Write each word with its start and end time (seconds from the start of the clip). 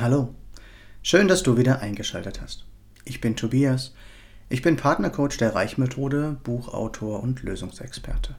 Hallo, 0.00 0.34
schön, 1.02 1.28
dass 1.28 1.42
du 1.42 1.58
wieder 1.58 1.80
eingeschaltet 1.80 2.40
hast. 2.40 2.64
Ich 3.04 3.20
bin 3.20 3.36
Tobias, 3.36 3.92
ich 4.48 4.62
bin 4.62 4.76
Partnercoach 4.76 5.36
der 5.36 5.54
Reichmethode, 5.54 6.38
Buchautor 6.42 7.22
und 7.22 7.42
Lösungsexperte. 7.42 8.34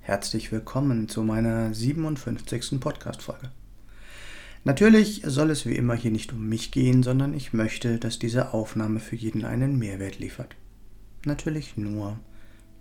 Herzlich 0.00 0.50
willkommen 0.50 1.06
zu 1.06 1.22
meiner 1.22 1.74
57. 1.74 2.80
Podcast-Folge. 2.80 3.50
Natürlich 4.64 5.22
soll 5.26 5.50
es 5.50 5.66
wie 5.66 5.76
immer 5.76 5.94
hier 5.94 6.10
nicht 6.10 6.32
um 6.32 6.48
mich 6.48 6.72
gehen, 6.72 7.02
sondern 7.02 7.34
ich 7.34 7.52
möchte, 7.52 7.98
dass 7.98 8.18
diese 8.18 8.54
Aufnahme 8.54 8.98
für 8.98 9.16
jeden 9.16 9.44
einen 9.44 9.78
Mehrwert 9.78 10.18
liefert. 10.18 10.56
Natürlich 11.26 11.76
nur, 11.76 12.18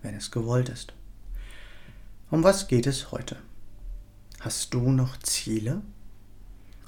wenn 0.01 0.15
es 0.15 0.31
gewollt 0.31 0.69
ist. 0.69 0.93
Um 2.31 2.41
was 2.41 2.69
geht 2.69 2.87
es 2.87 3.11
heute? 3.11 3.35
Hast 4.39 4.73
du 4.73 4.91
noch 4.91 5.17
Ziele? 5.17 5.81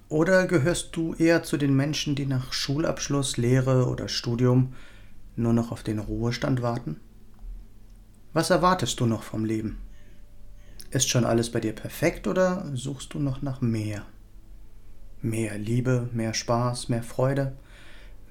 Oder 0.09 0.47
gehörst 0.47 0.95
du 0.95 1.13
eher 1.13 1.43
zu 1.43 1.55
den 1.57 1.75
Menschen, 1.75 2.15
die 2.15 2.25
nach 2.25 2.51
Schulabschluss, 2.51 3.37
Lehre 3.37 3.87
oder 3.87 4.07
Studium 4.07 4.73
nur 5.35 5.53
noch 5.53 5.71
auf 5.71 5.83
den 5.83 5.99
Ruhestand 5.99 6.63
warten? 6.63 6.99
Was 8.33 8.49
erwartest 8.49 8.99
du 8.99 9.05
noch 9.05 9.21
vom 9.21 9.45
Leben? 9.45 9.77
Ist 10.89 11.09
schon 11.09 11.25
alles 11.25 11.51
bei 11.51 11.59
dir 11.59 11.73
perfekt 11.73 12.25
oder 12.25 12.65
suchst 12.73 13.13
du 13.13 13.19
noch 13.19 13.43
nach 13.43 13.61
mehr? 13.61 14.03
Mehr 15.21 15.59
Liebe, 15.59 16.09
mehr 16.11 16.33
Spaß, 16.33 16.89
mehr 16.89 17.03
Freude, 17.03 17.55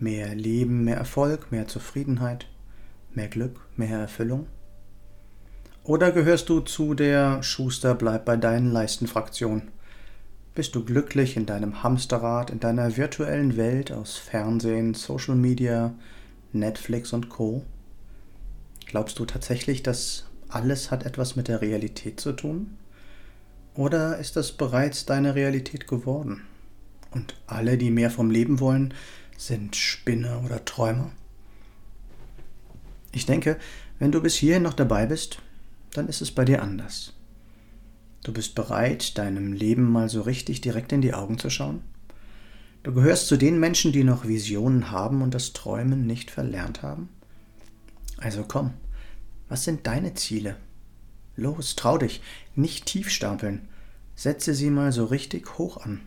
mehr 0.01 0.35
Leben, 0.35 0.83
mehr 0.83 0.97
Erfolg, 0.97 1.53
mehr 1.53 1.69
Zufriedenheit, 1.69 2.47
mehr 3.15 3.29
Glück, 3.29 3.61
mehr 3.77 4.01
Erfüllung? 4.01 4.49
Oder 5.85 6.11
gehörst 6.11 6.49
du 6.49 6.59
zu 6.59 6.95
der 6.95 7.41
Schuster 7.45 7.95
bleib 7.95 8.25
bei 8.25 8.37
deinen 8.37 8.73
Leisten 8.73 9.07
Fraktion? 9.07 9.71
Bist 10.59 10.75
du 10.75 10.85
glücklich 10.85 11.37
in 11.37 11.47
deinem 11.47 11.85
Hamsterrad, 11.85 12.51
in 12.51 12.59
deiner 12.59 12.97
virtuellen 12.97 13.57
Welt 13.57 13.93
aus 13.93 14.17
Fernsehen, 14.17 14.93
Social 14.93 15.37
Media, 15.37 15.95
Netflix 16.53 17.13
und 17.13 17.29
Co? 17.29 17.65
Glaubst 18.85 19.21
du 19.21 19.25
tatsächlich, 19.25 19.85
dass 19.85 20.25
alles 20.49 20.91
hat 20.91 21.07
etwas 21.07 21.37
mit 21.37 21.47
der 21.47 21.61
Realität 21.61 22.19
zu 22.19 22.33
tun? 22.33 22.77
Oder 23.77 24.19
ist 24.19 24.35
das 24.35 24.51
bereits 24.51 25.07
deine 25.07 25.37
Realität 25.37 25.87
geworden? 25.87 26.43
Und 27.13 27.37
alle, 27.47 27.79
die 27.79 27.93
mehr 27.93 28.11
vom 28.11 28.29
Leben 28.29 28.59
wollen, 28.59 28.95
sind 29.37 29.77
Spinner 29.77 30.43
oder 30.45 30.65
Träumer? 30.65 31.13
Ich 33.13 33.27
denke, 33.27 33.59
wenn 34.01 34.11
du 34.11 34.21
bis 34.21 34.35
hierhin 34.35 34.65
noch 34.65 34.75
dabei 34.75 35.07
bist, 35.07 35.39
dann 35.93 36.09
ist 36.09 36.21
es 36.21 36.33
bei 36.33 36.45
dir 36.45 36.63
anders. 36.65 37.13
Du 38.29 38.35
bist 38.35 38.55
bereit, 38.55 39.17
deinem 39.17 39.55
Leben 39.55 39.91
mal 39.91 40.11
so 40.11 40.21
richtig 40.21 40.61
direkt 40.61 40.93
in 40.93 41.01
die 41.01 41.15
Augen 41.15 41.39
zu 41.39 41.49
schauen? 41.49 41.81
Du 42.83 42.93
gehörst 42.93 43.27
zu 43.27 43.39
den 43.39 43.59
Menschen, 43.59 43.91
die 43.91 44.05
noch 44.05 44.29
Visionen 44.29 44.91
haben 44.91 45.23
und 45.23 45.33
das 45.33 45.55
Träumen 45.55 46.07
nicht 46.07 46.31
verlernt 46.31 46.83
haben? 46.83 47.09
Also 48.19 48.45
komm, 48.47 48.75
was 49.49 49.65
sind 49.65 49.87
deine 49.87 50.13
Ziele? 50.13 50.57
Los, 51.37 51.75
trau 51.75 51.97
dich, 51.97 52.21
nicht 52.55 52.85
tief 52.85 53.09
stapeln. 53.09 53.67
Setze 54.15 54.53
sie 54.53 54.69
mal 54.69 54.93
so 54.93 55.07
richtig 55.07 55.57
hoch 55.57 55.79
an. 55.79 56.03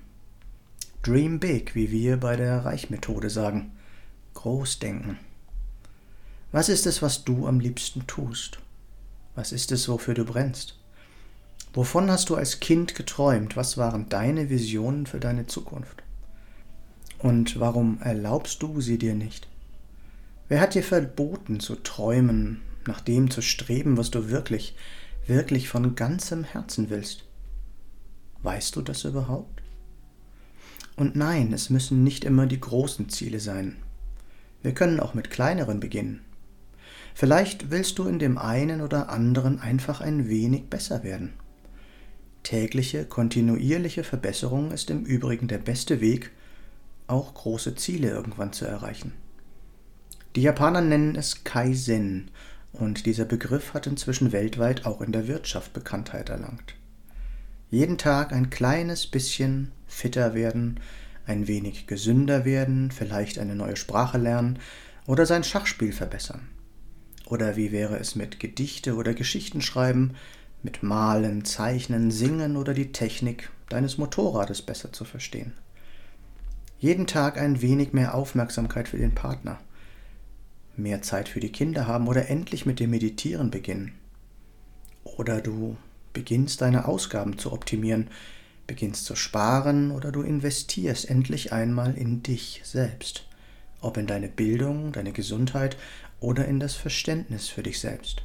Dream 1.02 1.40
big, 1.40 1.74
wie 1.74 1.90
wir 1.90 2.18
bei 2.18 2.36
der 2.36 2.66
Reichmethode 2.66 3.32
sagen. 3.32 3.72
Groß 4.36 4.78
denken. 4.78 5.18
Was 6.52 6.70
ist 6.70 6.86
es, 6.86 7.02
was 7.02 7.24
du 7.24 7.48
am 7.48 7.60
liebsten 7.60 8.06
tust? 8.06 8.60
Was 9.34 9.52
ist 9.52 9.72
es, 9.72 9.90
wofür 9.90 10.14
du 10.14 10.24
brennst? 10.24 10.78
Wovon 11.74 12.12
hast 12.12 12.30
du 12.30 12.36
als 12.36 12.60
Kind 12.60 12.96
geträumt? 12.96 13.56
Was 13.56 13.78
waren 13.78 14.10
deine 14.10 14.50
Visionen 14.50 15.06
für 15.06 15.22
deine 15.22 15.48
Zukunft? 15.48 16.04
Und 17.18 17.60
warum 17.60 18.00
erlaubst 18.02 18.62
du 18.62 18.82
sie 18.82 18.98
dir 18.98 19.16
nicht? 19.16 19.48
Wer 20.50 20.60
hat 20.60 20.76
dir 20.76 20.84
verboten 20.84 21.62
zu 21.62 21.76
träumen, 21.76 22.62
nach 22.86 23.00
dem 23.00 23.32
zu 23.32 23.42
streben, 23.42 23.96
was 23.96 24.12
du 24.12 24.30
wirklich, 24.30 24.76
wirklich 25.28 25.70
von 25.70 25.96
ganzem 25.96 26.44
Herzen 26.44 26.90
willst? 26.90 27.24
Weißt 28.44 28.76
du 28.76 28.82
das 28.82 29.06
überhaupt? 29.06 29.62
Und 30.98 31.16
nein, 31.16 31.54
es 31.54 31.70
müssen 31.70 32.04
nicht 32.04 32.26
immer 32.26 32.48
die 32.48 32.60
großen 32.60 33.08
Ziele 33.08 33.40
sein. 33.40 33.78
Wir 34.62 34.74
können 34.74 35.00
auch 35.00 35.14
mit 35.14 35.30
kleineren 35.30 35.80
beginnen. 35.80 36.20
Vielleicht 37.14 37.72
willst 37.72 37.98
du 37.98 38.08
in 38.08 38.20
dem 38.20 38.38
einen 38.38 38.82
oder 38.82 39.10
anderen 39.10 39.60
einfach 39.60 40.02
ein 40.02 40.28
wenig 40.28 40.66
besser 40.66 41.04
werden. 41.04 41.34
Tägliche, 42.44 43.06
kontinuierliche 43.06 44.04
Verbesserung 44.04 44.72
ist 44.72 44.90
im 44.90 45.04
Übrigen 45.06 45.48
der 45.48 45.60
beste 45.60 46.02
Weg, 46.02 46.32
auch 47.08 47.34
große 47.34 47.76
Ziele 47.76 48.10
irgendwann 48.10 48.54
zu 48.54 48.66
erreichen. 48.66 49.14
Die 50.36 50.42
Japaner 50.42 50.82
nennen 50.82 51.16
es 51.16 51.44
Kaizen 51.44 52.32
und 52.72 53.06
dieser 53.06 53.26
Begriff 53.26 53.74
hat 53.74 53.86
inzwischen 53.86 54.32
weltweit 54.32 54.86
auch 54.86 55.02
in 55.02 55.12
der 55.12 55.28
Wirtschaft 55.28 55.74
Bekanntheit 55.74 56.30
erlangt. 56.30 56.76
Jeden 57.70 57.98
Tag 57.98 58.32
ein 58.32 58.50
kleines 58.50 59.08
bisschen 59.08 59.72
fitter 59.88 60.34
werden, 60.34 60.80
ein 61.26 61.48
wenig 61.48 61.88
gesünder 61.88 62.46
werden, 62.46 62.92
vielleicht 62.92 63.40
eine 63.40 63.56
neue 63.56 63.76
Sprache 63.76 64.18
lernen 64.18 64.60
oder 65.06 65.26
sein 65.26 65.44
Schachspiel 65.44 65.92
verbessern. 65.92 66.48
Oder 67.26 67.56
wie 67.56 67.72
wäre 67.72 67.98
es 67.98 68.16
mit 68.16 68.40
Gedichte 68.40 68.96
oder 68.96 69.14
Geschichten 69.14 69.62
schreiben, 69.62 70.16
mit 70.64 70.84
Malen, 70.84 71.46
Zeichnen, 71.46 72.12
Singen 72.12 72.58
oder 72.58 72.74
die 72.74 72.92
Technik 72.92 73.50
deines 73.70 73.98
Motorrades 73.98 74.62
besser 74.62 74.92
zu 74.94 75.06
verstehen. 75.06 75.54
Jeden 76.80 77.08
Tag 77.08 77.38
ein 77.38 77.62
wenig 77.62 77.94
mehr 77.94 78.16
Aufmerksamkeit 78.16 78.88
für 78.88 78.98
den 78.98 79.14
Partner, 79.14 79.60
mehr 80.76 81.02
Zeit 81.02 81.30
für 81.30 81.40
die 81.40 81.52
Kinder 81.52 81.88
haben 81.88 82.08
oder 82.08 82.30
endlich 82.30 82.66
mit 82.66 82.80
dem 82.80 82.90
Meditieren 82.90 83.52
beginnen. 83.52 83.94
Oder 85.04 85.42
du 85.42 85.78
beginnst 86.14 86.62
deine 86.62 86.88
Ausgaben 86.88 87.38
zu 87.38 87.52
optimieren, 87.52 88.10
beginnst 88.68 89.06
zu 89.06 89.16
sparen 89.16 89.92
oder 89.92 90.12
du 90.12 90.22
investierst 90.22 91.10
endlich 91.10 91.52
einmal 91.54 91.96
in 91.96 92.24
dich 92.24 92.62
selbst, 92.64 93.28
ob 93.80 93.98
in 93.98 94.08
deine 94.08 94.28
Bildung, 94.28 94.92
deine 94.92 95.12
Gesundheit 95.12 95.78
oder 96.20 96.46
in 96.46 96.60
das 96.60 96.76
Verständnis 96.76 97.48
für 97.48 97.64
dich 97.64 97.80
selbst. 97.80 98.24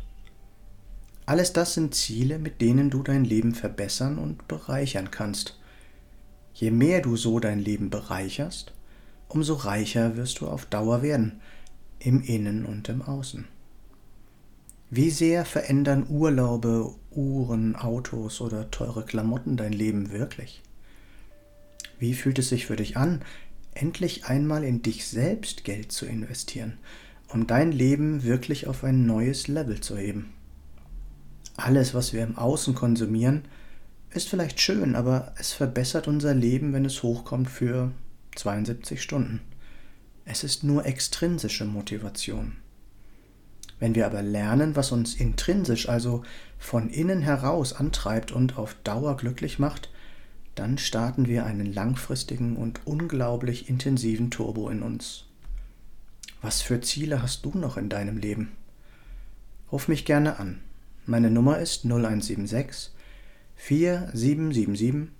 Alles 1.27 1.53
das 1.53 1.75
sind 1.75 1.93
Ziele, 1.93 2.39
mit 2.39 2.61
denen 2.61 2.89
du 2.89 3.03
dein 3.03 3.25
Leben 3.25 3.53
verbessern 3.53 4.17
und 4.19 4.47
bereichern 4.47 5.11
kannst. 5.11 5.59
Je 6.55 6.71
mehr 6.71 7.03
du 7.03 7.17
so 7.17 7.41
dein 7.41 7.59
Leben 7.59 7.91
bereicherst, 7.91 8.73
umso 9.29 9.55
reicher 9.55 10.17
wirst 10.17 10.41
du 10.41 10.47
auf 10.47 10.67
Dauer 10.67 11.03
werden, 11.03 11.41
im 11.99 12.23
Innen 12.23 12.65
und 12.65 12.89
im 12.89 13.03
Außen. 13.03 13.47
Wie 14.89 15.11
sehr 15.11 15.45
verändern 15.45 16.07
Urlaube, 16.09 16.95
Uhren, 17.11 17.75
Autos 17.75 18.41
oder 18.41 18.71
teure 18.71 19.05
Klamotten 19.05 19.57
dein 19.57 19.73
Leben 19.73 20.13
wirklich? 20.13 20.63
Wie 21.99 22.15
fühlt 22.15 22.39
es 22.39 22.51
sich 22.51 22.67
für 22.67 22.77
dich 22.77 22.97
an, 22.97 23.23
endlich 23.75 24.27
einmal 24.27 24.63
in 24.63 24.83
dich 24.83 25.09
selbst 25.09 25.65
Geld 25.65 25.91
zu 25.91 26.07
investieren, 26.07 26.79
um 27.29 27.49
dein 27.49 27.73
Leben 27.73 28.23
wirklich 28.23 28.69
auf 28.69 28.85
ein 28.85 29.07
neues 29.07 29.49
Level 29.49 29.81
zu 29.81 29.97
heben? 29.97 30.36
Alles, 31.57 31.95
was 31.95 32.13
wir 32.13 32.23
im 32.23 32.37
Außen 32.37 32.75
konsumieren, 32.75 33.45
ist 34.11 34.29
vielleicht 34.29 34.61
schön, 34.61 34.95
aber 34.95 35.35
es 35.39 35.53
verbessert 35.53 36.09
unser 36.09 36.35
Leben, 36.35 36.73
wenn 36.73 36.85
es 36.85 37.03
hochkommt 37.03 37.51
für 37.51 37.93
72 38.35 39.03
Stunden. 39.03 39.41
Es 40.25 40.45
ist 40.45 40.65
nur 40.65 40.85
extrinsische 40.85 41.65
Motivation. 41.65 42.57
Wenn 43.79 43.95
wir 43.95 44.07
aber 44.07 44.23
lernen, 44.23 44.75
was 44.75 44.91
uns 44.91 45.15
intrinsisch, 45.15 45.89
also 45.89 46.23
von 46.59 46.89
innen 46.89 47.21
heraus 47.21 47.75
antreibt 47.75 48.33
und 48.33 48.57
auf 48.57 48.75
Dauer 48.85 49.17
glücklich 49.17 49.59
macht, 49.59 49.91
dann 50.55 50.79
starten 50.79 51.29
wir 51.29 51.45
einen 51.45 51.73
langfristigen 51.73 52.57
und 52.57 52.81
unglaublich 52.87 53.69
intensiven 53.69 54.31
Turbo 54.31 54.71
in 54.71 54.83
uns. 54.83 55.25
Was 56.41 56.63
für 56.63 56.81
Ziele 56.81 57.23
hast 57.23 57.45
du 57.45 57.51
noch 57.57 57.77
in 57.77 57.89
deinem 57.89 58.17
Leben? 58.17 58.53
Ruf 59.71 59.89
mich 59.89 60.07
gerne 60.07 60.39
an. 60.39 60.61
Meine 61.09 61.31
Nummer 61.31 61.61
ist 61.61 61.85
0176 61.85 62.91
4777 63.55 65.13